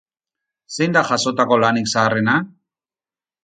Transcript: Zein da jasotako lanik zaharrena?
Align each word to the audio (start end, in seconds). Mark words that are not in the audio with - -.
Zein 0.77 0.95
da 0.95 1.03
jasotako 1.11 1.59
lanik 1.67 1.93
zaharrena? 1.95 2.37